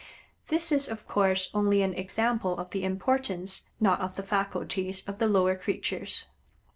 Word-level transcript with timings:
This 0.47 0.71
is, 0.71 0.89
of 0.89 1.07
course, 1.07 1.51
only 1.53 1.83
an 1.83 1.93
example 1.93 2.57
of 2.57 2.71
the 2.71 2.83
importance, 2.83 3.69
not 3.79 4.01
of 4.01 4.15
the 4.15 4.23
faculties 4.23 5.03
of 5.07 5.19
the 5.19 5.27
lower 5.27 5.55
creatures. 5.55 6.25